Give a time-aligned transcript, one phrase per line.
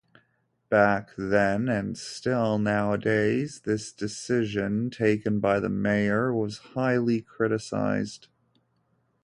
[0.67, 8.27] Back then, and still nowadays, this decision, taken by the mayor, was highly criticized.